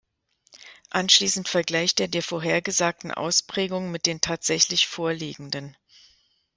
[0.89, 5.77] Anschließend vergleicht er die vorhergesagten Ausprägungen mit den tatsächlich vorliegenden.